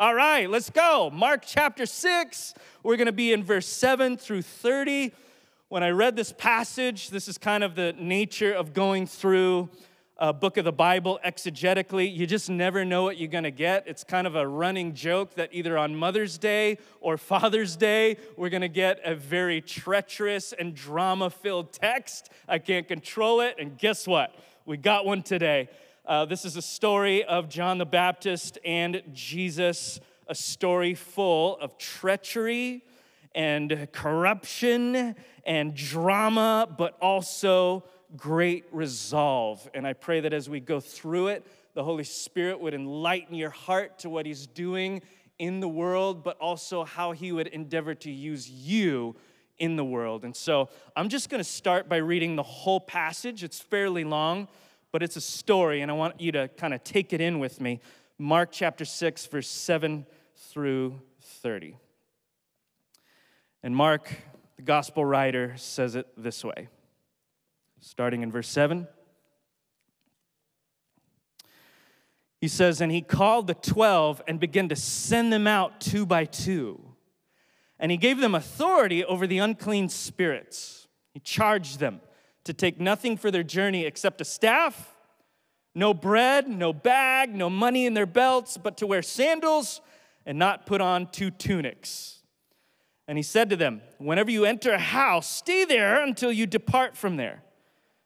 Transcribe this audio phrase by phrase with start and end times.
[0.00, 1.10] All right, let's go.
[1.12, 2.54] Mark chapter 6.
[2.84, 5.12] We're going to be in verse 7 through 30.
[5.70, 9.68] When I read this passage, this is kind of the nature of going through
[10.16, 12.16] a book of the Bible exegetically.
[12.16, 13.88] You just never know what you're going to get.
[13.88, 18.50] It's kind of a running joke that either on Mother's Day or Father's Day, we're
[18.50, 22.30] going to get a very treacherous and drama filled text.
[22.46, 23.56] I can't control it.
[23.58, 24.32] And guess what?
[24.64, 25.68] We got one today.
[26.08, 31.76] Uh, this is a story of John the Baptist and Jesus, a story full of
[31.76, 32.82] treachery
[33.34, 37.84] and corruption and drama, but also
[38.16, 39.68] great resolve.
[39.74, 43.50] And I pray that as we go through it, the Holy Spirit would enlighten your
[43.50, 45.02] heart to what He's doing
[45.38, 49.14] in the world, but also how He would endeavor to use you
[49.58, 50.24] in the world.
[50.24, 53.44] And so I'm just going to start by reading the whole passage.
[53.44, 54.48] It's fairly long,
[54.92, 57.60] but it's a story, and I want you to kind of take it in with
[57.60, 57.80] me.
[58.18, 60.06] Mark chapter 6, verse 7
[60.36, 61.76] through 30.
[63.62, 64.10] And Mark,
[64.56, 66.68] the gospel writer, says it this way
[67.80, 68.88] starting in verse 7.
[72.40, 76.24] He says, And he called the twelve and began to send them out two by
[76.24, 76.80] two.
[77.78, 80.88] And he gave them authority over the unclean spirits.
[81.12, 82.00] He charged them
[82.48, 84.96] to take nothing for their journey except a staff,
[85.74, 89.82] no bread, no bag, no money in their belts, but to wear sandals
[90.24, 92.22] and not put on two tunics.
[93.06, 96.96] And he said to them, Whenever you enter a house, stay there until you depart
[96.96, 97.42] from there.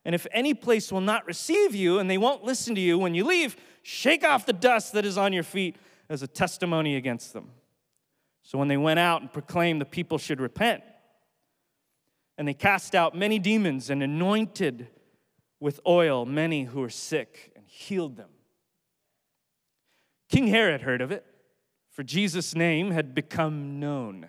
[0.05, 3.15] And if any place will not receive you and they won't listen to you when
[3.15, 3.55] you leave,
[3.85, 5.77] shake off the dust that is on your feet
[6.09, 7.53] as a testimony against them.
[8.43, 10.83] So when they went out and proclaimed the people should repent,
[12.39, 14.89] and they cast out many demons and anointed
[15.61, 18.31] with oil many who were sick and healed them.
[20.29, 21.25] King Herod heard of it,
[21.91, 24.29] for Jesus' name had become known.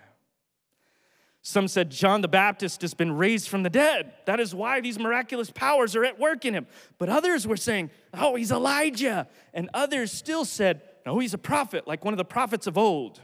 [1.42, 4.14] Some said John the Baptist has been raised from the dead.
[4.26, 6.68] That is why these miraculous powers are at work in him.
[6.97, 9.28] But others were saying, oh, he's Elijah.
[9.53, 13.19] And others still said, no, he's a prophet, like one of the prophets of old.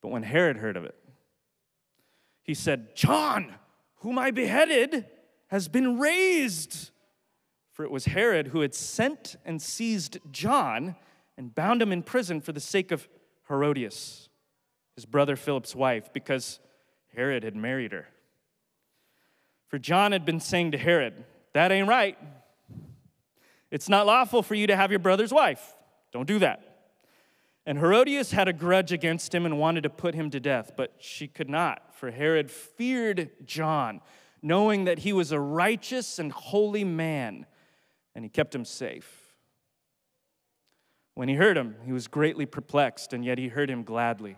[0.00, 0.94] But when Herod heard of it,
[2.46, 3.54] he said, John,
[3.96, 5.06] whom I beheaded,
[5.48, 6.90] has been raised.
[7.72, 10.96] For it was Herod who had sent and seized John
[11.36, 13.08] and bound him in prison for the sake of
[13.48, 14.26] Herodias
[14.96, 16.58] his brother Philip's wife, because
[17.14, 18.08] Herod had married her.
[19.68, 22.18] For John had been saying to Herod, That ain't right.
[23.70, 25.74] It's not lawful for you to have your brother's wife.
[26.12, 26.65] Don't do that.
[27.66, 30.94] And Herodias had a grudge against him and wanted to put him to death, but
[30.98, 34.00] she could not, for Herod feared John,
[34.40, 37.44] knowing that he was a righteous and holy man,
[38.14, 39.34] and he kept him safe.
[41.14, 44.36] When he heard him, he was greatly perplexed, and yet he heard him gladly.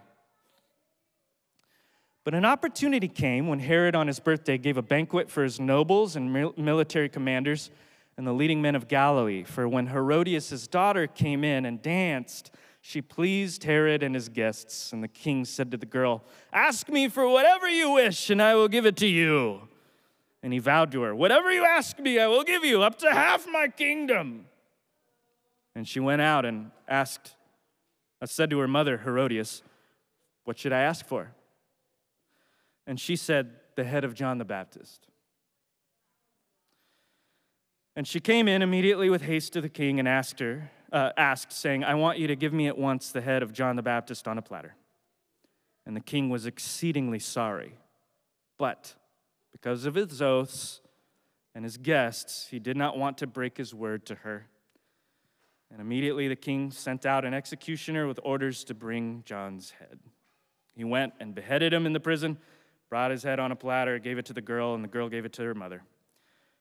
[2.25, 6.17] But an opportunity came when Herod, on his birthday, gave a banquet for his nobles
[6.17, 7.71] and military commanders
[8.17, 9.44] and the leading men of Galilee.
[9.44, 12.50] For when Herodias' daughter came in and danced,
[12.81, 14.93] she pleased Herod and his guests.
[14.93, 18.55] And the king said to the girl, Ask me for whatever you wish, and I
[18.55, 19.69] will give it to you.
[20.43, 23.12] And he vowed to her, Whatever you ask me, I will give you, up to
[23.12, 24.47] half my kingdom.
[25.75, 27.34] And she went out and asked,
[28.21, 29.62] I said to her mother, Herodias,
[30.44, 31.33] What should I ask for?
[32.87, 35.06] And she said, The head of John the Baptist.
[37.94, 41.53] And she came in immediately with haste to the king and asked her, uh, asked,
[41.53, 44.26] saying, I want you to give me at once the head of John the Baptist
[44.26, 44.75] on a platter.
[45.87, 47.75] And the king was exceedingly sorry.
[48.59, 48.94] But
[49.53, 50.81] because of his oaths
[51.54, 54.47] and his guests, he did not want to break his word to her.
[55.71, 59.99] And immediately the king sent out an executioner with orders to bring John's head.
[60.75, 62.38] He went and beheaded him in the prison
[62.88, 65.25] brought his head on a platter, gave it to the girl, and the girl gave
[65.25, 65.82] it to her mother.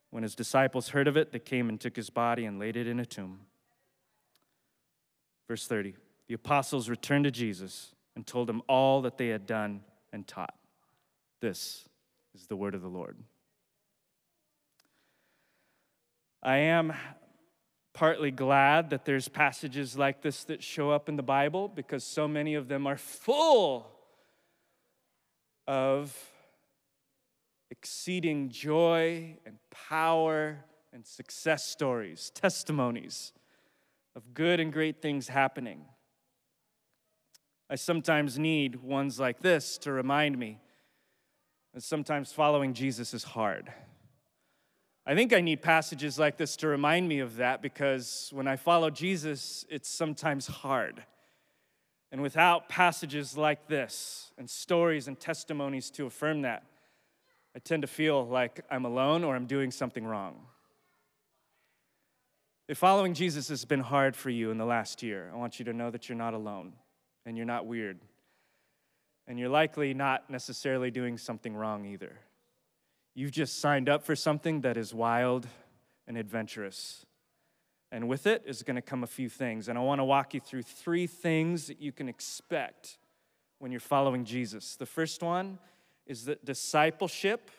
[0.10, 2.88] When his disciples heard of it, they came and took his body and laid it
[2.88, 3.42] in a tomb.
[5.48, 5.96] Verse 30
[6.28, 10.56] The apostles returned to Jesus and told him all that they had done and taught.
[11.42, 11.88] This
[12.34, 13.18] is the word of the Lord.
[16.44, 16.94] I am
[17.94, 22.28] partly glad that there's passages like this that show up in the Bible because so
[22.28, 23.92] many of them are full
[25.68, 26.16] of
[27.72, 33.34] exceeding joy and power and success stories, testimonies
[34.18, 35.86] of good and great things happening.
[37.70, 40.60] I sometimes need ones like this to remind me
[41.76, 43.72] that sometimes following Jesus is hard.
[45.06, 48.56] I think I need passages like this to remind me of that because when I
[48.56, 51.04] follow Jesus, it's sometimes hard.
[52.12, 56.64] And without passages like this and stories and testimonies to affirm that,
[57.56, 60.38] I tend to feel like I'm alone or I'm doing something wrong.
[62.68, 65.64] If following Jesus has been hard for you in the last year, I want you
[65.66, 66.74] to know that you're not alone
[67.26, 68.00] and you're not weird.
[69.26, 72.18] And you're likely not necessarily doing something wrong either.
[73.16, 75.48] You've just signed up for something that is wild
[76.08, 77.06] and adventurous.
[77.90, 79.70] And with it is going to come a few things.
[79.70, 82.98] And I want to walk you through three things that you can expect
[83.60, 84.76] when you're following Jesus.
[84.76, 85.58] The first one
[86.06, 87.50] is that discipleship,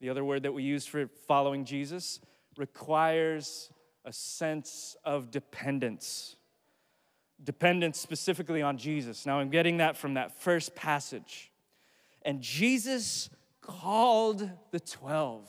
[0.00, 2.20] the other word that we use for following Jesus,
[2.56, 3.70] requires
[4.04, 6.36] a sense of dependence.
[7.42, 9.26] Dependence specifically on Jesus.
[9.26, 11.50] Now, I'm getting that from that first passage.
[12.22, 15.48] And Jesus called the 12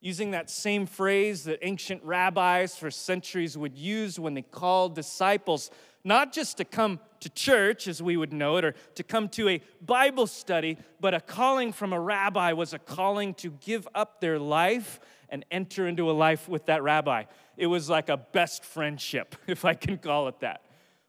[0.00, 5.70] using that same phrase that ancient rabbis for centuries would use when they called disciples,
[6.04, 9.48] not just to come to church as we would know it, or to come to
[9.48, 14.20] a Bible study, but a calling from a rabbi was a calling to give up
[14.20, 17.24] their life and enter into a life with that rabbi.
[17.56, 20.64] It was like a best friendship, if I can call it that,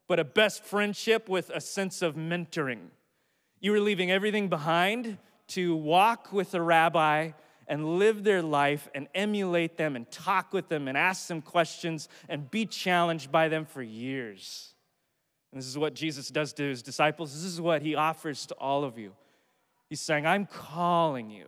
[0.08, 2.90] but a best friendship with a sense of mentoring.
[3.60, 5.18] You were leaving everything behind
[5.50, 7.32] to walk with a rabbi
[7.68, 12.10] and live their life and emulate them and talk with them and ask them questions
[12.28, 14.71] and be challenged by them for years.
[15.52, 17.34] And this is what Jesus does to his disciples.
[17.34, 19.14] This is what he offers to all of you.
[19.90, 21.48] He's saying, I'm calling you.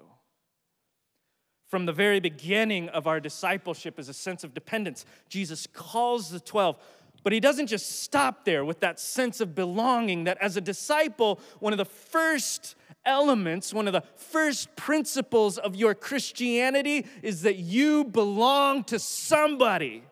[1.69, 5.05] From the very beginning of our discipleship is a sense of dependence.
[5.29, 6.77] Jesus calls the 12,
[7.23, 11.39] but he doesn't just stop there with that sense of belonging that as a disciple,
[11.59, 17.55] one of the first elements, one of the first principles of your Christianity is that
[17.55, 20.03] you belong to somebody.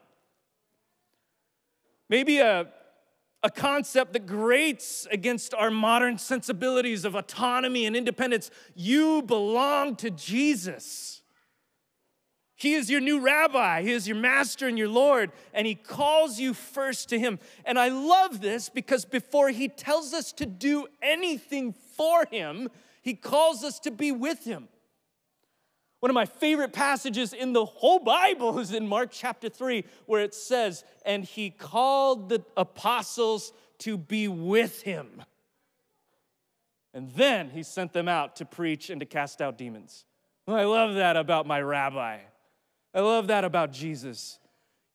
[2.10, 2.68] Maybe a,
[3.44, 8.52] a concept that grates against our modern sensibilities of autonomy and independence.
[8.76, 11.22] You belong to Jesus.
[12.56, 13.82] He is your new rabbi.
[13.82, 17.40] He is your master and your Lord, and He calls you first to Him.
[17.66, 22.70] And I love this because before He tells us to do anything for Him,
[23.02, 24.68] He calls us to be with Him.
[26.01, 30.24] One of my favorite passages in the whole Bible is in Mark chapter 3, where
[30.24, 35.21] it says, And He called the apostles to be with Him.
[36.92, 40.06] And then He sent them out to preach and to cast out demons.
[40.48, 42.18] Oh, I love that about my rabbi.
[42.95, 44.39] I love that about Jesus.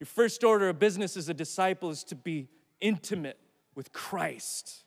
[0.00, 2.48] Your first order of business as a disciple is to be
[2.80, 3.38] intimate
[3.76, 4.84] with Christ,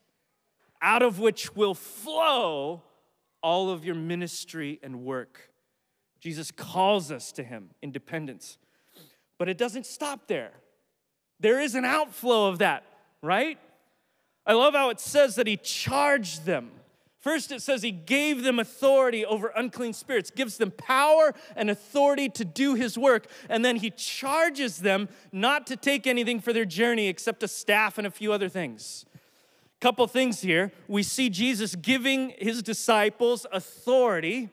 [0.82, 2.84] out of which will flow
[3.42, 5.50] all of your ministry and work.
[6.20, 8.58] Jesus calls us to Him in dependence.
[9.38, 10.52] But it doesn't stop there.
[11.40, 12.84] There is an outflow of that,
[13.22, 13.58] right?
[14.46, 16.72] I love how it says that He charged them.
[17.20, 22.30] First, it says he gave them authority over unclean spirits, gives them power and authority
[22.30, 23.28] to do his work.
[23.50, 27.98] And then he charges them not to take anything for their journey except a staff
[27.98, 29.06] and a few other things.
[29.82, 30.72] Couple things here.
[30.88, 34.50] We see Jesus giving his disciples authority.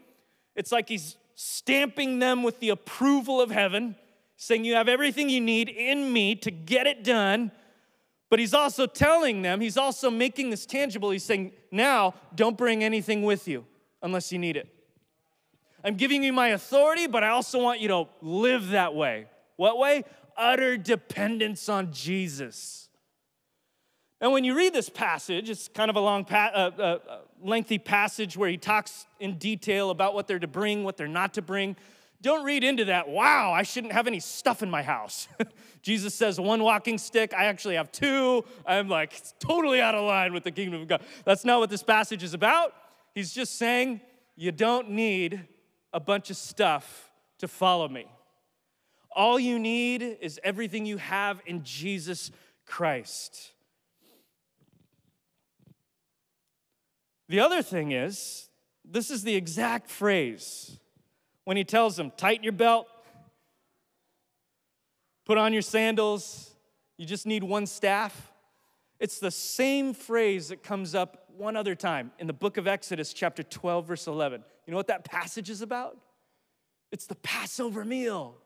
[0.56, 3.94] It's like he's stamping them with the approval of heaven,
[4.36, 7.52] saying, You have everything you need in me to get it done.
[8.28, 11.10] But he's also telling them, he's also making this tangible.
[11.10, 13.64] He's saying, now don't bring anything with you
[14.02, 14.68] unless you need it.
[15.84, 19.26] I'm giving you my authority, but I also want you to live that way.
[19.54, 20.02] What way?
[20.36, 22.85] Utter dependence on Jesus.
[24.20, 27.18] And when you read this passage, it's kind of a long, pa- uh, uh, uh
[27.42, 31.34] lengthy passage where he talks in detail about what they're to bring, what they're not
[31.34, 31.76] to bring.
[32.22, 35.28] Don't read into that, wow, I shouldn't have any stuff in my house.
[35.82, 38.44] Jesus says one walking stick, I actually have two.
[38.64, 41.02] I'm like totally out of line with the kingdom of God.
[41.24, 42.72] That's not what this passage is about.
[43.14, 44.00] He's just saying,
[44.34, 45.46] you don't need
[45.92, 48.06] a bunch of stuff to follow me.
[49.14, 52.30] All you need is everything you have in Jesus
[52.66, 53.52] Christ.
[57.28, 58.48] The other thing is,
[58.84, 60.78] this is the exact phrase
[61.44, 62.88] when he tells them, tighten your belt,
[65.24, 66.50] put on your sandals,
[66.96, 68.32] you just need one staff.
[68.98, 73.12] It's the same phrase that comes up one other time in the book of Exodus,
[73.12, 74.42] chapter 12, verse 11.
[74.66, 75.96] You know what that passage is about?
[76.90, 78.36] It's the Passover meal.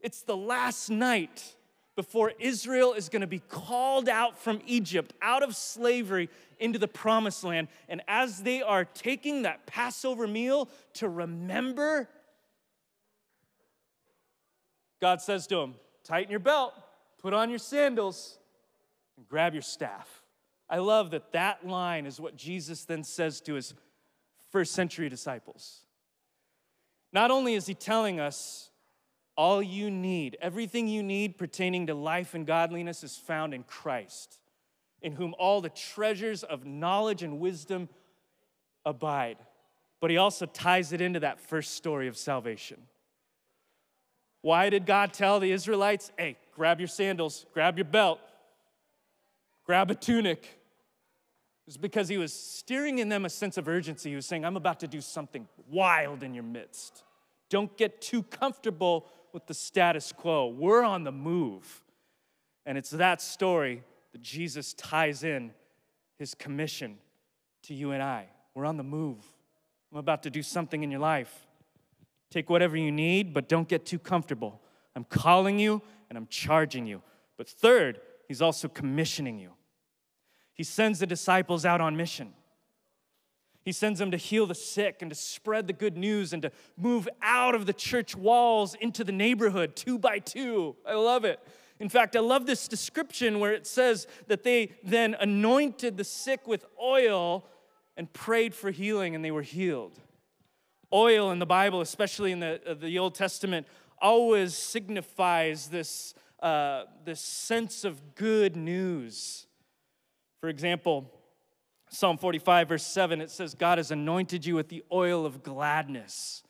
[0.00, 1.55] It's the last night
[1.96, 6.28] before Israel is going to be called out from Egypt, out of slavery
[6.60, 7.68] into the promised land.
[7.88, 12.08] And as they are taking that Passover meal to remember,
[15.00, 15.74] God says to them,
[16.04, 16.74] Tighten your belt,
[17.18, 18.38] put on your sandals,
[19.16, 20.22] and grab your staff.
[20.68, 23.74] I love that that line is what Jesus then says to his
[24.52, 25.80] first century disciples.
[27.12, 28.70] Not only is he telling us
[29.36, 34.38] all you need, everything you need pertaining to life and godliness is found in Christ,
[35.02, 37.88] in whom all the treasures of knowledge and wisdom
[38.84, 39.36] abide.
[40.00, 42.78] But he also ties it into that first story of salvation.
[44.42, 48.20] Why did God tell the Israelites, hey, grab your sandals, grab your belt,
[49.64, 50.60] grab a tunic?
[51.66, 54.10] It's because he was steering in them a sense of urgency.
[54.10, 57.02] He was saying, I'm about to do something wild in your midst.
[57.48, 60.46] Don't get too comfortable with the status quo.
[60.46, 61.82] We're on the move.
[62.64, 65.52] And it's that story that Jesus ties in
[66.18, 66.96] his commission
[67.64, 68.28] to you and I.
[68.54, 69.18] We're on the move.
[69.92, 71.46] I'm about to do something in your life.
[72.30, 74.58] Take whatever you need, but don't get too comfortable.
[74.94, 77.02] I'm calling you and I'm charging you.
[77.36, 79.50] But third, he's also commissioning you.
[80.54, 82.32] He sends the disciples out on mission.
[83.66, 86.52] He sends them to heal the sick and to spread the good news and to
[86.78, 90.76] move out of the church walls into the neighborhood two by two.
[90.86, 91.40] I love it.
[91.80, 96.46] In fact, I love this description where it says that they then anointed the sick
[96.46, 97.44] with oil
[97.96, 99.98] and prayed for healing and they were healed.
[100.92, 103.66] Oil in the Bible, especially in the, uh, the Old Testament,
[104.00, 109.48] always signifies this, uh, this sense of good news.
[110.40, 111.10] For example,
[111.88, 116.42] Psalm 45, verse 7, it says, God has anointed you with the oil of gladness.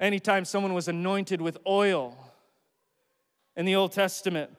[0.00, 2.16] Anytime someone was anointed with oil
[3.56, 4.50] in the Old Testament,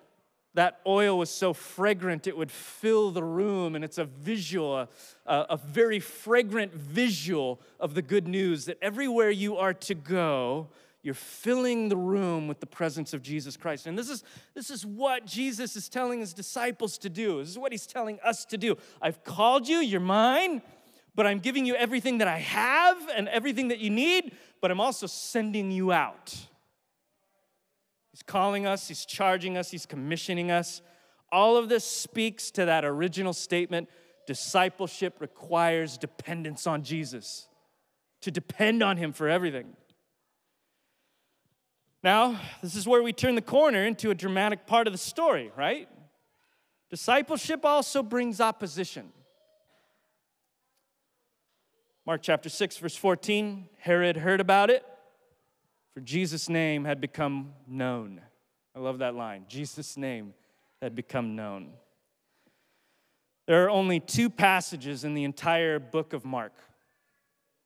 [0.57, 4.87] that oil was so fragrant it would fill the room and it's a visual a,
[5.27, 10.67] a, very fragrant visual of the good news that everywhere you are to go
[11.07, 14.23] you're filling the room with the presence of jesus christ and this is
[14.53, 18.19] this is what jesus is telling his disciples to do this is what he's telling
[18.23, 20.61] us to do i've called you you're mine
[21.15, 24.79] but i'm giving you everything that i have and everything that you need but i'm
[24.79, 26.35] also sending you out
[28.17, 30.81] He's calling us, He's charging us, He's commissioning us.
[31.31, 33.89] All of this speaks to that original statement
[34.25, 37.47] discipleship requires dependence on Jesus,
[38.21, 39.75] to depend on Him for everything.
[42.07, 45.51] Now, this is where we turn the corner into a dramatic part of the story,
[45.57, 45.89] right?
[46.89, 49.11] Discipleship also brings opposition.
[52.05, 54.85] Mark chapter 6, verse 14 Herod heard about it
[55.93, 58.21] for Jesus' name had become known.
[58.73, 59.43] I love that line.
[59.49, 60.33] Jesus' name
[60.81, 61.71] had become known.
[63.47, 66.53] There are only two passages in the entire book of Mark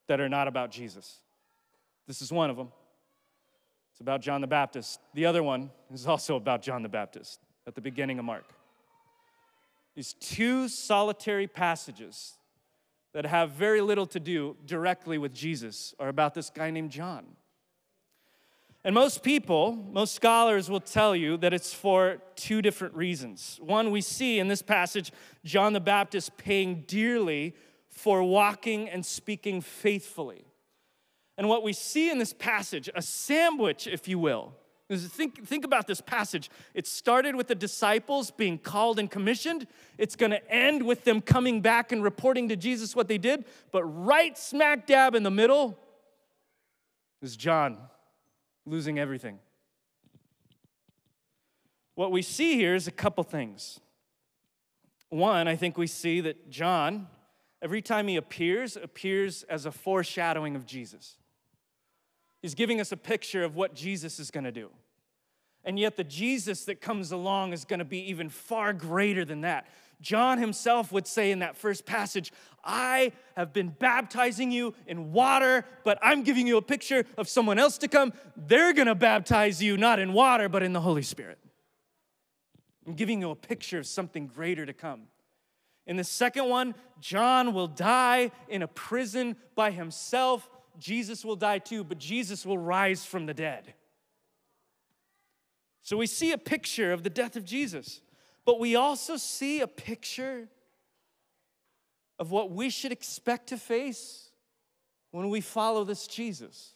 [0.07, 1.19] that are not about Jesus.
[2.07, 2.69] This is one of them.
[3.91, 5.00] It's about John the Baptist.
[5.13, 8.45] The other one is also about John the Baptist at the beginning of Mark.
[9.95, 12.38] These two solitary passages
[13.13, 17.25] that have very little to do directly with Jesus are about this guy named John.
[18.83, 23.60] And most people, most scholars will tell you that it's for two different reasons.
[23.62, 25.12] One, we see in this passage
[25.45, 27.55] John the Baptist paying dearly
[27.89, 30.45] for walking and speaking faithfully.
[31.38, 34.53] And what we see in this passage, a sandwich, if you will,
[34.89, 36.50] is think, think about this passage.
[36.73, 39.67] It started with the disciples being called and commissioned.
[39.97, 43.45] It's going to end with them coming back and reporting to Jesus what they did.
[43.71, 45.79] But right smack dab in the middle
[47.21, 47.77] is John
[48.65, 49.39] losing everything.
[51.95, 53.79] What we see here is a couple things.
[55.09, 57.07] One, I think we see that John,
[57.61, 61.17] every time he appears, appears as a foreshadowing of Jesus.
[62.41, 64.69] He's giving us a picture of what Jesus is going to do.
[65.63, 69.41] And yet, the Jesus that comes along is going to be even far greater than
[69.41, 69.67] that.
[70.01, 72.33] John himself would say in that first passage,
[72.63, 77.60] I have been baptizing you in water, but I'm giving you a picture of someone
[77.60, 78.13] else to come.
[78.36, 81.38] They're gonna baptize you not in water, but in the Holy Spirit.
[82.88, 85.03] I'm giving you a picture of something greater to come.
[85.86, 90.50] In the second one, John will die in a prison by himself.
[90.79, 93.73] Jesus will die too, but Jesus will rise from the dead.
[95.81, 98.01] So we see a picture of the death of Jesus.
[98.45, 100.47] But we also see a picture
[102.19, 104.29] of what we should expect to face
[105.11, 106.73] when we follow this Jesus.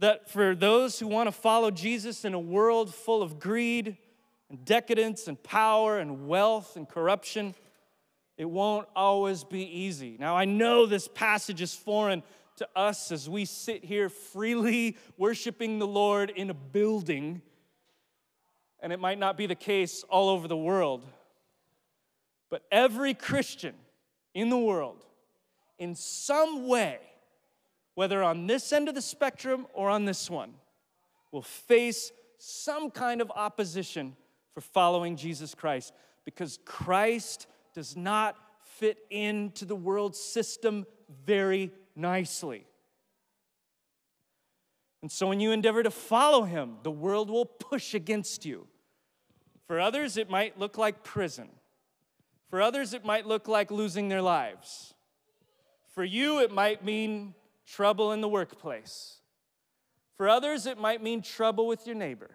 [0.00, 3.96] That for those who want to follow Jesus in a world full of greed
[4.48, 7.54] and decadence and power and wealth and corruption,
[8.38, 10.16] it won't always be easy.
[10.18, 12.22] Now, I know this passage is foreign
[12.56, 17.42] to us as we sit here freely worshiping the Lord in a building
[18.80, 21.04] and it might not be the case all over the world,
[22.50, 23.74] but every Christian
[24.34, 25.04] in the world,
[25.78, 26.98] in some way,
[27.94, 30.54] whether on this end of the spectrum or on this one,
[31.32, 34.16] will face some kind of opposition
[34.54, 35.92] for following Jesus Christ
[36.24, 38.36] because Christ does not
[38.78, 40.86] fit into the world system
[41.24, 42.66] very nicely.
[45.02, 48.66] And so, when you endeavor to follow him, the world will push against you.
[49.66, 51.48] For others, it might look like prison.
[52.50, 54.94] For others, it might look like losing their lives.
[55.94, 57.34] For you, it might mean
[57.66, 59.20] trouble in the workplace.
[60.16, 62.30] For others, it might mean trouble with your neighbor.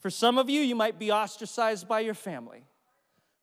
[0.00, 2.64] For some of you, you might be ostracized by your family.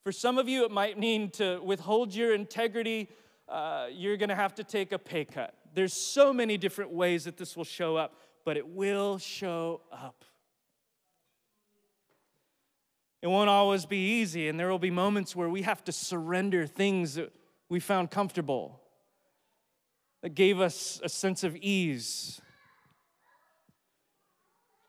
[0.02, 3.08] For some of you, it might mean to withhold your integrity,
[3.48, 5.54] uh, you're gonna have to take a pay cut.
[5.74, 8.14] There's so many different ways that this will show up,
[8.44, 10.24] but it will show up.
[13.22, 16.66] It won't always be easy, and there will be moments where we have to surrender
[16.66, 17.32] things that
[17.68, 18.80] we found comfortable,
[20.22, 22.40] that gave us a sense of ease.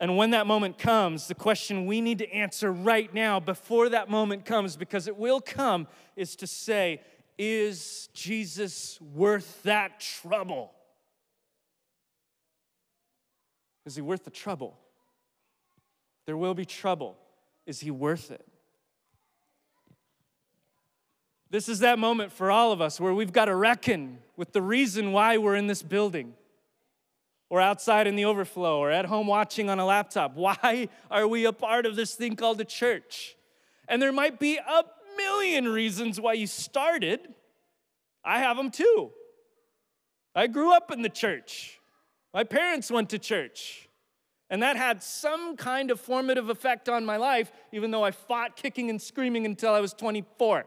[0.01, 4.09] And when that moment comes, the question we need to answer right now, before that
[4.09, 7.01] moment comes, because it will come, is to say,
[7.37, 10.71] Is Jesus worth that trouble?
[13.85, 14.75] Is he worth the trouble?
[16.25, 17.15] There will be trouble.
[17.67, 18.45] Is he worth it?
[21.51, 24.63] This is that moment for all of us where we've got to reckon with the
[24.63, 26.33] reason why we're in this building
[27.51, 30.35] or outside in the overflow or at home watching on a laptop.
[30.35, 33.35] Why are we a part of this thing called a church?
[33.89, 34.83] And there might be a
[35.17, 37.19] million reasons why you started.
[38.23, 39.11] I have them too.
[40.33, 41.77] I grew up in the church.
[42.33, 43.89] My parents went to church.
[44.49, 48.55] And that had some kind of formative effect on my life, even though I fought
[48.55, 50.65] kicking and screaming until I was 24.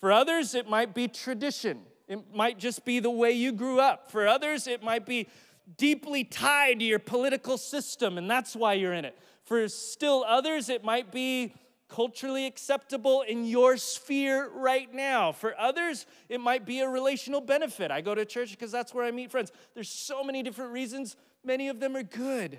[0.00, 1.82] For others, it might be tradition.
[2.08, 4.10] It might just be the way you grew up.
[4.10, 5.28] For others, it might be
[5.76, 9.18] deeply tied to your political system, and that's why you're in it.
[9.44, 11.54] For still others, it might be
[11.88, 15.32] culturally acceptable in your sphere right now.
[15.32, 17.90] For others, it might be a relational benefit.
[17.90, 19.52] I go to church because that's where I meet friends.
[19.74, 21.16] There's so many different reasons
[21.46, 22.58] Many of them are good,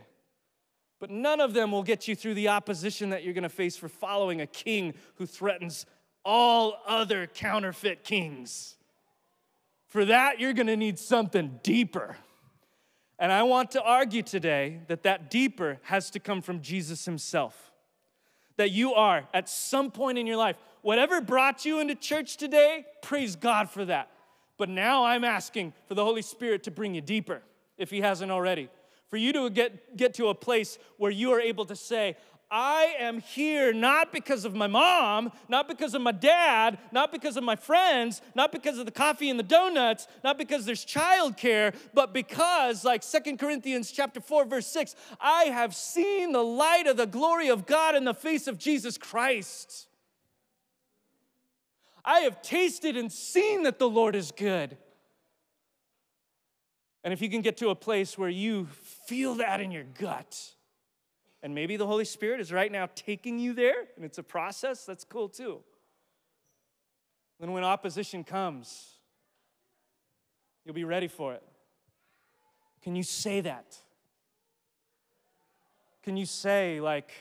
[1.01, 3.75] but none of them will get you through the opposition that you're going to face
[3.75, 5.85] for following a king who threatens
[6.23, 8.76] all other counterfeit kings.
[9.87, 12.17] For that, you're to need something deeper.
[13.19, 17.71] And I want to argue today that that deeper has to come from Jesus himself.
[18.57, 22.85] That you are, at some point in your life, whatever brought you into church today,
[23.01, 24.11] praise God for that.
[24.57, 27.41] But now I'm asking for the Holy Spirit to bring you deeper
[27.77, 28.69] if he hasn't already
[29.09, 32.15] for you to get, get to a place where you are able to say,
[32.49, 37.35] I am here not because of my mom, not because of my dad, not because
[37.35, 41.75] of my friends, not because of the coffee and the donuts, not because there's childcare,
[41.93, 46.95] but because, like Second Corinthians chapter 4, verse 6, I have seen the light of
[46.95, 49.87] the glory of God in the face of Jesus Christ.
[52.05, 54.77] I have tasted and seen that the Lord is good.
[57.03, 58.67] And if you can get to a place where you
[59.05, 60.53] feel that in your gut,
[61.47, 64.83] and maybe the Holy Spirit is right now taking you there, and it's a process,
[64.83, 65.59] that's cool too.
[67.39, 68.85] Then when opposition comes,
[70.65, 71.43] you'll be ready for it.
[72.81, 73.77] Can you say that?
[76.03, 77.13] Can you say, like,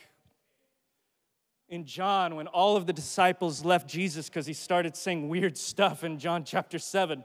[1.69, 6.03] in John, when all of the disciples left Jesus because he started saying weird stuff
[6.03, 7.23] in John chapter 7?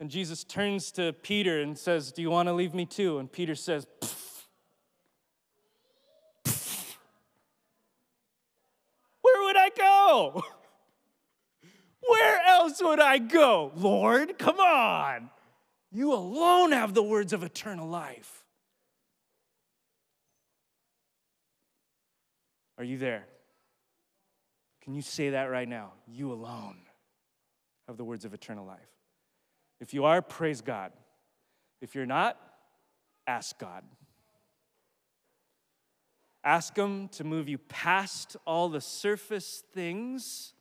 [0.00, 3.18] And Jesus turns to Peter and says, Do you want to leave me too?
[3.18, 4.22] And Peter says, Pfft.
[9.26, 9.70] Where would I
[12.08, 13.72] Where else would I go?
[13.74, 15.30] Lord, come on.
[15.92, 18.44] You alone have the words of eternal life.
[22.78, 23.26] Are you there?
[24.82, 25.92] Can you say that right now?
[26.06, 26.76] You alone
[27.88, 28.78] have the words of eternal life.
[29.80, 30.92] If you are, praise God.
[31.80, 32.38] If you're not,
[33.26, 33.82] ask God.
[36.46, 40.54] Ask Him to move you past all the surface things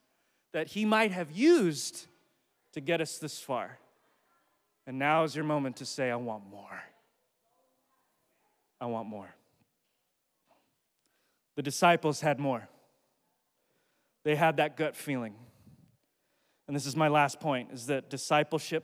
[0.52, 2.08] that He might have used
[2.74, 3.78] to get us this far.
[4.88, 6.82] And now is your moment to say, I want more.
[8.82, 9.36] I want more.
[11.56, 12.68] The disciples had more.
[14.24, 15.36] They had that gut feeling.
[16.68, 18.84] And this is my last point is that discipleship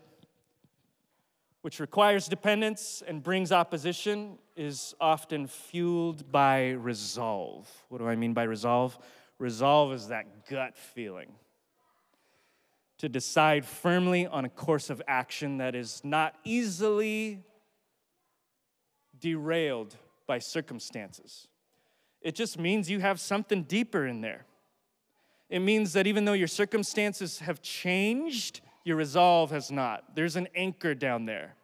[1.62, 7.70] which requires dependence and brings opposition, is often fueled by resolve.
[7.90, 8.98] What do I mean by resolve?
[9.38, 11.34] Resolve is that gut feeling
[12.98, 17.44] to decide firmly on a course of action that is not easily
[19.20, 19.96] derailed
[20.28, 21.48] by circumstances.
[22.22, 24.46] It just means you have something deeper in there.
[25.50, 30.16] It means that even though your circumstances have changed, your resolve has not.
[30.16, 31.56] There's an anchor down there.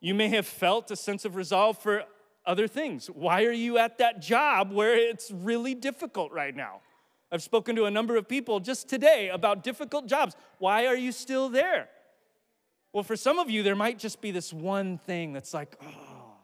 [0.00, 2.04] You may have felt a sense of resolve for
[2.44, 3.06] other things.
[3.06, 6.80] Why are you at that job where it's really difficult right now?
[7.30, 10.34] I've spoken to a number of people just today about difficult jobs.
[10.58, 11.88] Why are you still there?
[12.92, 16.36] Well, for some of you, there might just be this one thing that's like, oh.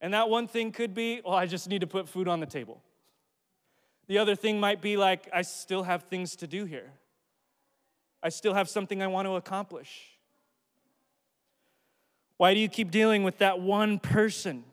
[0.00, 2.46] And that one thing could be, well, I just need to put food on the
[2.46, 2.80] table.
[4.08, 6.90] The other thing might be like, I still have things to do here.
[8.22, 10.12] I still have something I want to accomplish.
[12.36, 14.64] Why do you keep dealing with that one person,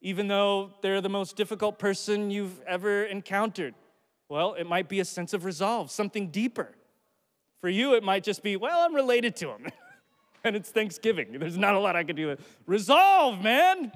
[0.00, 3.74] even though they're the most difficult person you've ever encountered?
[4.28, 6.72] Well, it might be a sense of resolve, something deeper.
[7.60, 9.66] For you, it might just be, well, I'm related to him.
[10.44, 11.38] and it's Thanksgiving.
[11.38, 12.28] There's not a lot I can do.
[12.28, 12.40] with.
[12.66, 13.92] Resolve, man.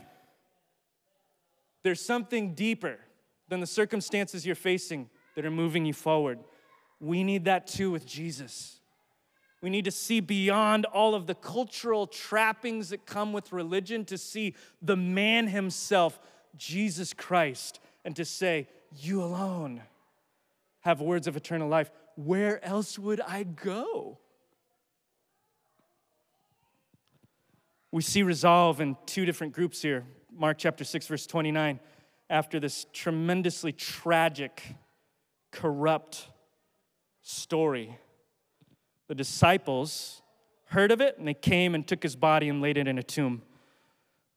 [1.82, 2.98] There's something deeper
[3.48, 6.38] than the circumstances you're facing that are moving you forward.
[7.00, 8.79] We need that too with Jesus.
[9.62, 14.16] We need to see beyond all of the cultural trappings that come with religion to
[14.16, 16.18] see the man himself,
[16.56, 19.82] Jesus Christ, and to say, You alone
[20.80, 21.90] have words of eternal life.
[22.16, 24.18] Where else would I go?
[27.92, 30.04] We see resolve in two different groups here.
[30.32, 31.80] Mark chapter 6, verse 29.
[32.30, 34.62] After this tremendously tragic,
[35.50, 36.28] corrupt
[37.20, 37.98] story
[39.10, 40.22] the disciples
[40.66, 43.02] heard of it and they came and took his body and laid it in a
[43.02, 43.42] tomb.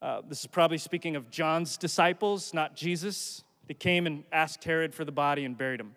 [0.02, 3.44] Uh, this is probably speaking of John's disciples, not Jesus.
[3.68, 5.96] They came and asked Herod for the body and buried him.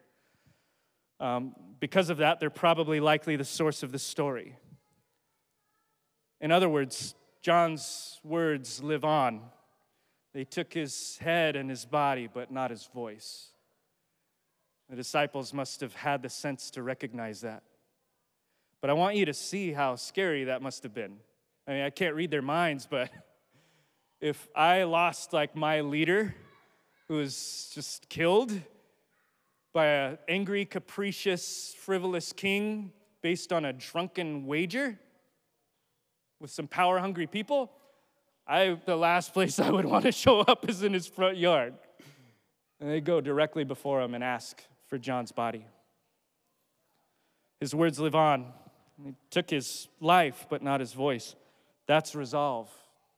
[1.20, 4.58] Um, because of that, they're probably likely the source of the story.
[6.42, 9.40] In other words, John's words live on.
[10.34, 13.52] They took his head and his body, but not his voice.
[14.90, 17.62] The disciples must have had the sense to recognize that.
[18.86, 21.16] But I want you to see how scary that must have been.
[21.66, 23.10] I mean, I can't read their minds, but
[24.20, 26.36] if I lost like my leader
[27.08, 28.52] who was just killed
[29.74, 34.96] by an angry, capricious, frivolous king based on a drunken wager
[36.40, 37.72] with some power hungry people,
[38.46, 41.74] I, the last place I would want to show up is in his front yard.
[42.78, 45.66] And they go directly before him and ask for John's body.
[47.58, 48.52] His words live on.
[49.04, 51.34] He took his life, but not his voice.
[51.86, 52.70] That's resolve.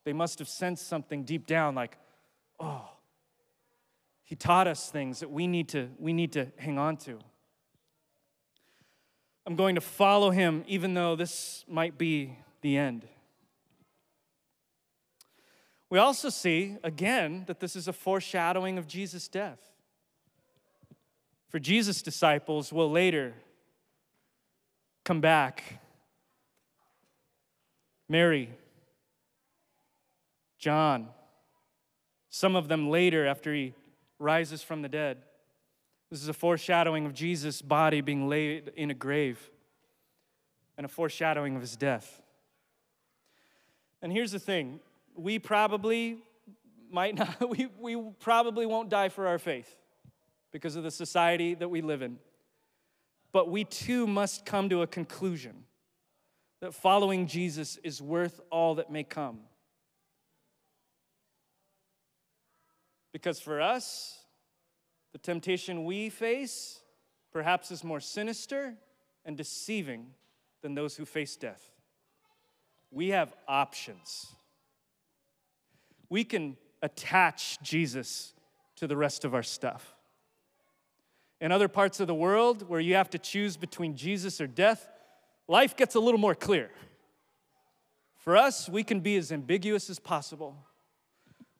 [0.04, 1.96] They must have sensed something deep down, like,
[2.58, 2.88] oh,
[4.24, 7.18] he taught us things that we need to, we need to hang on to.
[9.46, 13.06] I'm going to follow him, even though this might be the end.
[15.90, 19.60] We also see, again, that this is a foreshadowing of Jesus' death.
[21.48, 23.34] For Jesus' disciples will later
[25.08, 25.80] come back.
[28.10, 28.50] Mary,
[30.58, 31.08] John,
[32.28, 33.72] some of them later after he
[34.18, 35.16] rises from the dead.
[36.10, 39.50] This is a foreshadowing of Jesus' body being laid in a grave
[40.76, 42.20] and a foreshadowing of his death.
[44.02, 44.78] And here's the thing
[45.16, 46.18] we probably
[46.90, 49.74] might not, we, we probably won't die for our faith
[50.52, 52.18] because of the society that we live in.
[53.32, 55.64] But we too must come to a conclusion
[56.60, 59.40] that following Jesus is worth all that may come.
[63.12, 64.18] Because for us,
[65.12, 66.80] the temptation we face
[67.32, 68.74] perhaps is more sinister
[69.24, 70.06] and deceiving
[70.62, 71.70] than those who face death.
[72.90, 74.26] We have options.
[76.08, 78.32] We can attach Jesus
[78.76, 79.94] to the rest of our stuff.
[81.40, 84.88] In other parts of the world where you have to choose between Jesus or death,
[85.46, 86.70] life gets a little more clear.
[88.16, 90.56] For us, we can be as ambiguous as possible.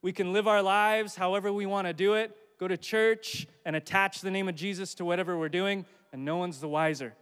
[0.01, 3.75] We can live our lives however we want to do it, go to church and
[3.75, 7.15] attach the name of Jesus to whatever we're doing, and no one's the wiser.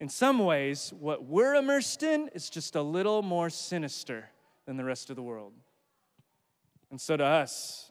[0.00, 4.30] In some ways, what we're immersed in is just a little more sinister
[4.64, 5.52] than the rest of the world.
[6.90, 7.89] And so to us,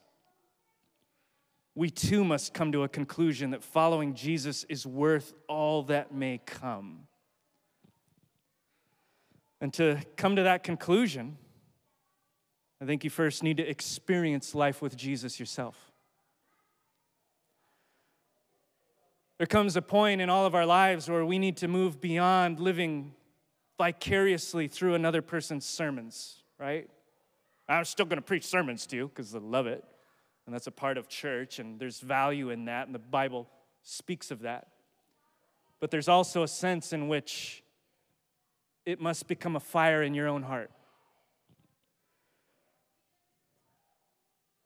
[1.80, 6.42] we too must come to a conclusion that following Jesus is worth all that may
[6.46, 7.08] come.
[9.62, 11.38] And to come to that conclusion,
[12.82, 15.78] I think you first need to experience life with Jesus yourself.
[19.38, 22.60] There comes a point in all of our lives where we need to move beyond
[22.60, 23.14] living
[23.78, 26.90] vicariously through another person's sermons, right?
[27.70, 29.86] I'm still going to preach sermons to you because I love it.
[30.50, 33.48] And that's a part of church, and there's value in that, and the Bible
[33.84, 34.70] speaks of that.
[35.80, 37.64] But there's also a sense in which
[38.84, 40.72] it must become a fire in your own heart.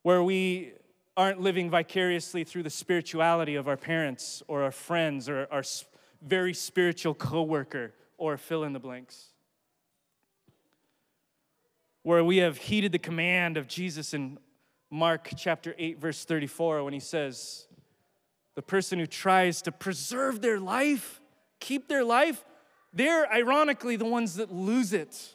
[0.04, 0.72] Where we
[1.18, 5.64] aren't living vicariously through the spirituality of our parents or our friends or our
[6.22, 9.34] very spiritual coworker or fill in the blanks.
[12.04, 14.38] Where we have heeded the command of Jesus in
[14.94, 17.66] Mark chapter 8 verse 34 when he says
[18.54, 21.20] the person who tries to preserve their life,
[21.60, 22.46] keep their life,
[22.94, 25.34] they're ironically the ones that lose it.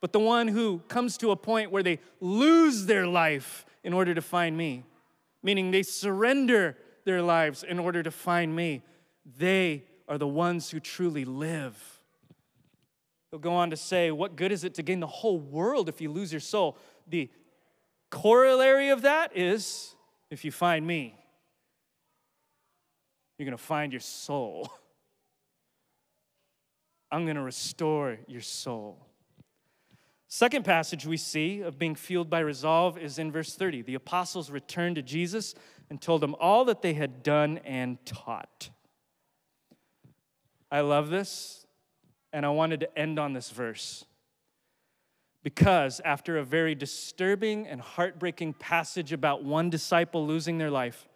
[0.00, 4.12] But the one who comes to a point where they lose their life in order
[4.12, 4.82] to find me,
[5.40, 8.82] meaning they surrender their lives in order to find me,
[9.38, 12.00] they are the ones who truly live.
[13.30, 16.00] He'll go on to say, What good is it to gain the whole world if
[16.00, 16.76] you lose your soul?
[17.06, 17.30] The
[18.10, 19.94] corollary of that is
[20.30, 21.16] if you find me,
[23.38, 24.70] you're going to find your soul.
[27.10, 29.06] I'm going to restore your soul.
[30.28, 33.82] Second passage we see of being fueled by resolve is in verse 30.
[33.82, 35.56] The apostles returned to Jesus
[35.90, 38.70] and told him all that they had done and taught.
[40.70, 41.66] I love this,
[42.32, 44.04] and I wanted to end on this verse.
[45.42, 51.08] Because after a very disturbing and heartbreaking passage about one disciple losing their life,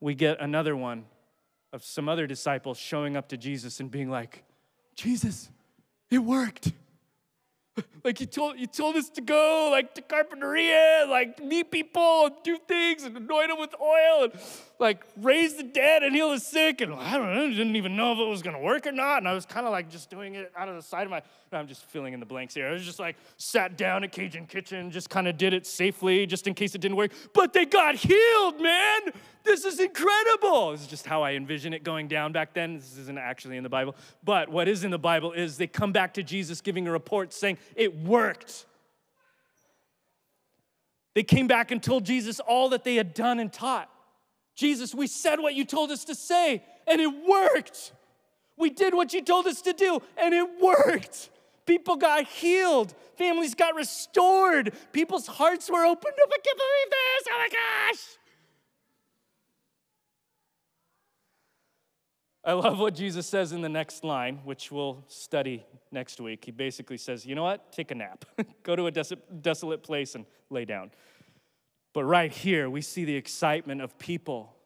[0.00, 1.06] we get another one
[1.72, 4.44] of some other disciples showing up to Jesus and being like,
[4.94, 5.50] Jesus,
[6.10, 6.72] it worked.
[8.04, 12.34] Like you told you told us to go like to Carpinteria, like meet people and
[12.42, 14.32] do things and anoint them with oil and
[14.80, 16.80] like raise the dead and heal the sick.
[16.80, 19.18] And I don't know, didn't even know if it was gonna work or not.
[19.18, 21.22] And I was kind of like just doing it out of the side of my.
[21.52, 22.66] I'm just filling in the blanks here.
[22.66, 26.26] I was just like sat down at Cajun Kitchen, just kind of did it safely,
[26.26, 27.12] just in case it didn't work.
[27.34, 29.12] But they got healed, man.
[29.44, 30.72] This is incredible.
[30.72, 32.76] This is just how I envision it going down back then.
[32.76, 33.96] This isn't actually in the Bible.
[34.22, 37.32] But what is in the Bible is they come back to Jesus giving a report
[37.32, 38.66] saying it worked.
[41.14, 43.90] They came back and told Jesus all that they had done and taught.
[44.54, 47.92] Jesus, we said what you told us to say, and it worked.
[48.56, 51.30] We did what you told us to do, and it worked.
[51.66, 52.94] People got healed.
[53.16, 54.74] Families got restored.
[54.92, 56.30] People's hearts were opened up.
[56.30, 57.28] I can't believe this.
[57.30, 58.18] Oh my gosh.
[62.44, 66.44] I love what Jesus says in the next line, which we'll study next week.
[66.44, 67.72] He basically says, You know what?
[67.72, 68.24] Take a nap.
[68.64, 70.90] Go to a des- desolate place and lay down.
[71.92, 74.56] But right here, we see the excitement of people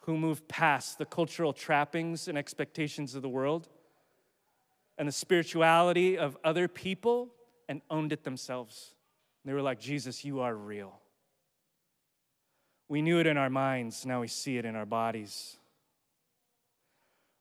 [0.00, 3.68] who move past the cultural trappings and expectations of the world
[4.98, 7.32] and the spirituality of other people
[7.68, 8.92] and owned it themselves.
[9.46, 11.00] They were like, Jesus, you are real.
[12.88, 15.56] We knew it in our minds, now we see it in our bodies.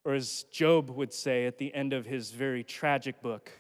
[0.05, 3.51] Or as Job would say at the end of his very tragic book,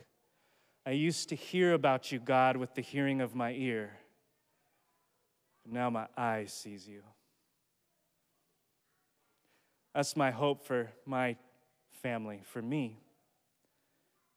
[0.85, 3.91] I used to hear about you, God, with the hearing of my ear.
[5.63, 7.01] But now my eye sees you.
[9.95, 11.37] That's my hope for my
[12.01, 12.99] family, for me,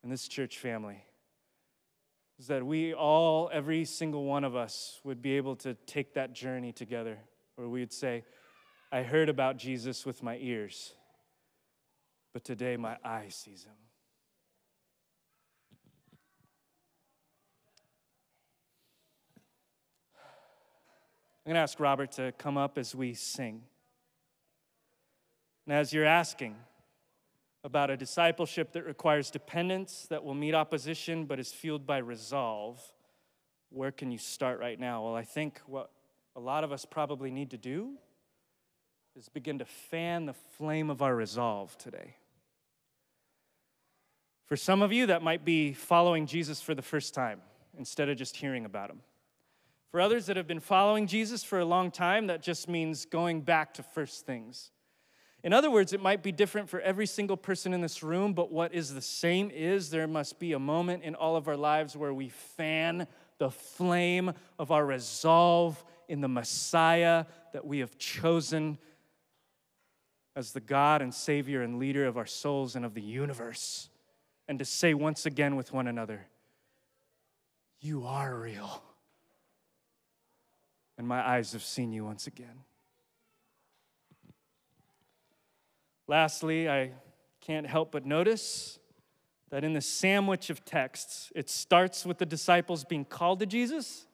[0.03, 1.03] and this church family.
[2.38, 6.35] Is that we all, every single one of us, would be able to take that
[6.35, 7.19] journey together,
[7.57, 8.23] where we would say,
[8.92, 10.92] I heard about Jesus with my ears
[12.37, 13.72] but today my eye sees him.
[21.46, 23.62] I'm going to ask Robert to come up as we sing.
[25.64, 26.57] And as you're asking
[27.64, 32.83] about a discipleship that requires dependence, that will meet opposition, but is fueled by resolve,
[33.70, 35.03] where can you start right now?
[35.03, 35.90] Well, I think what
[36.37, 37.92] a lot of us probably need to do
[39.16, 42.16] is begin to fan the flame of our resolve today.
[44.47, 47.41] For some of you, that might be following Jesus for the first time
[47.77, 49.01] instead of just hearing about him.
[49.91, 53.41] For others that have been following Jesus for a long time, that just means going
[53.41, 54.71] back to first things.
[55.43, 58.51] In other words, it might be different for every single person in this room, but
[58.51, 61.97] what is the same is there must be a moment in all of our lives
[61.97, 63.07] where we fan
[63.39, 68.79] the flame of our resolve in the Messiah that we have chosen
[70.35, 73.89] as the God and Savior and leader of our souls and of the universe
[74.49, 76.27] and to say once again with one another,
[77.81, 78.83] You are real.
[80.99, 82.65] And my eyes have seen you once again.
[86.09, 86.93] Lastly, I
[87.41, 88.79] can't help but notice
[89.51, 94.07] that in the sandwich of texts, it starts with the disciples being called to Jesus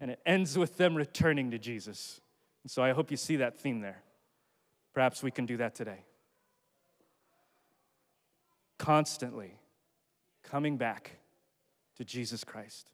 [0.00, 2.20] and it ends with them returning to Jesus.
[2.64, 4.02] And so I hope you see that theme there.
[4.94, 6.04] Perhaps we can do that today.
[8.78, 9.58] Constantly
[10.42, 11.18] coming back
[11.96, 12.90] to Jesus Christ.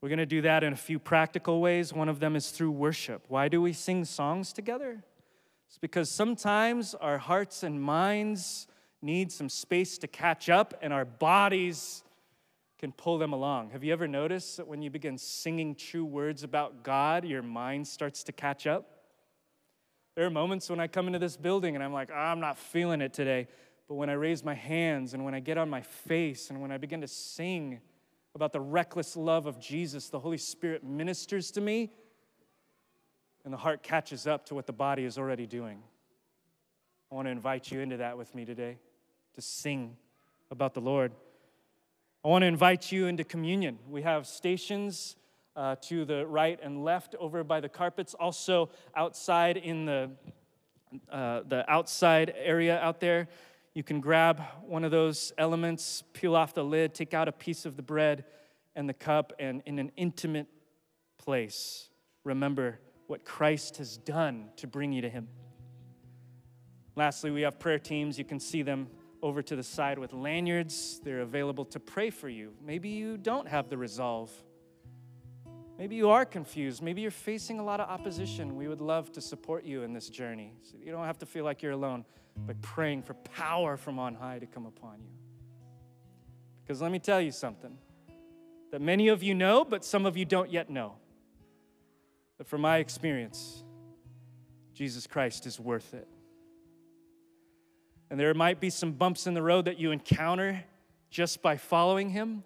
[0.00, 1.92] We're going to do that in a few practical ways.
[1.92, 3.24] One of them is through worship.
[3.28, 5.02] Why do we sing songs together?
[5.68, 8.66] It's because sometimes our hearts and minds
[9.02, 12.02] need some space to catch up, and our bodies
[12.78, 13.70] can pull them along.
[13.70, 17.86] Have you ever noticed that when you begin singing true words about God, your mind
[17.86, 19.04] starts to catch up?
[20.16, 22.58] There are moments when I come into this building and I'm like, oh, I'm not
[22.58, 23.48] feeling it today.
[23.90, 26.70] But when I raise my hands and when I get on my face and when
[26.70, 27.80] I begin to sing
[28.36, 31.90] about the reckless love of Jesus, the Holy Spirit ministers to me
[33.44, 35.82] and the heart catches up to what the body is already doing.
[37.10, 38.78] I want to invite you into that with me today
[39.34, 39.96] to sing
[40.52, 41.10] about the Lord.
[42.24, 43.80] I want to invite you into communion.
[43.88, 45.16] We have stations
[45.56, 50.10] uh, to the right and left over by the carpets, also outside in the,
[51.10, 53.26] uh, the outside area out there.
[53.74, 57.64] You can grab one of those elements, peel off the lid, take out a piece
[57.64, 58.24] of the bread
[58.74, 60.48] and the cup, and in an intimate
[61.18, 61.88] place,
[62.24, 65.28] remember what Christ has done to bring you to Him.
[66.96, 68.18] Lastly, we have prayer teams.
[68.18, 68.88] You can see them
[69.22, 71.00] over to the side with lanyards.
[71.04, 72.52] They're available to pray for you.
[72.64, 74.30] Maybe you don't have the resolve.
[75.80, 76.82] Maybe you are confused.
[76.82, 78.54] Maybe you're facing a lot of opposition.
[78.54, 80.52] We would love to support you in this journey.
[80.62, 82.04] So you don't have to feel like you're alone
[82.46, 85.08] by praying for power from on high to come upon you.
[86.62, 87.78] Because let me tell you something
[88.70, 90.96] that many of you know, but some of you don't yet know.
[92.36, 93.64] But from my experience,
[94.74, 96.06] Jesus Christ is worth it.
[98.10, 100.62] And there might be some bumps in the road that you encounter
[101.08, 102.44] just by following him,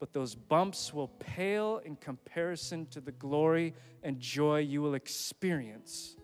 [0.00, 6.16] but those bumps will pale in comparison to the glory and joy you will experience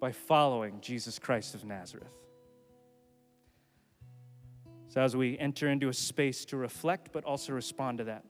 [0.00, 2.08] by following Jesus Christ of Nazareth.
[4.88, 8.24] So, as we enter into a space to reflect, but also respond to that,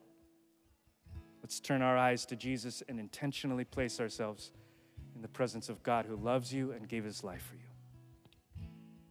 [1.41, 4.51] let's turn our eyes to Jesus and intentionally place ourselves
[5.15, 7.68] in the presence of God who loves you and gave his life for you.